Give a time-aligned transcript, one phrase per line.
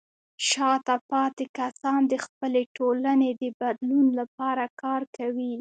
[0.49, 5.49] شاته پاتې کسان د خپلې ټولنې د بدلون لپاره کار کوي.